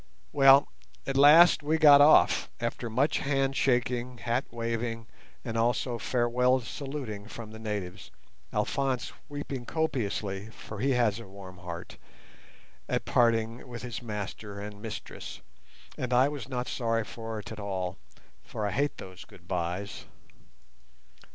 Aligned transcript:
Well, 0.33 0.67
at 1.05 1.15
last 1.15 1.61
we 1.61 1.77
got 1.77 2.01
off, 2.01 2.49
after 2.59 2.89
much 2.89 3.19
hand 3.19 3.55
shaking, 3.55 4.17
hat 4.17 4.45
waving, 4.49 5.05
and 5.45 5.55
also 5.55 5.99
farewell 5.99 6.59
saluting 6.61 7.27
from 7.27 7.51
the 7.51 7.59
natives, 7.59 8.09
Alphonse 8.51 9.13
weeping 9.29 9.63
copiously 9.67 10.49
(for 10.49 10.79
he 10.79 10.93
has 10.93 11.19
a 11.19 11.27
warm 11.27 11.59
heart) 11.59 11.97
at 12.89 13.05
parting 13.05 13.67
with 13.67 13.83
his 13.83 14.01
master 14.01 14.59
and 14.59 14.81
mistress; 14.81 15.41
and 15.99 16.13
I 16.13 16.29
was 16.29 16.49
not 16.49 16.67
sorry 16.67 17.03
for 17.03 17.37
it 17.37 17.51
at 17.51 17.59
all, 17.59 17.99
for 18.43 18.65
I 18.65 18.71
hate 18.71 18.97
those 18.97 19.23
goodbyes. 19.23 20.05